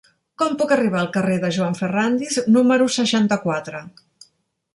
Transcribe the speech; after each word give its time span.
Com 0.41 0.53
puc 0.61 0.71
arribar 0.75 1.01
al 1.01 1.09
carrer 1.17 1.37
de 1.43 1.51
Joan 1.57 1.77
Ferrándiz 1.81 2.39
número 2.57 2.89
seixanta-quatre? 2.97 3.85